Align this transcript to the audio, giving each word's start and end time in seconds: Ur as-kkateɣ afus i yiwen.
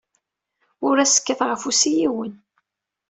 Ur 0.87 0.95
as-kkateɣ 0.97 1.49
afus 1.55 1.81
i 1.89 1.91
yiwen. 1.97 2.33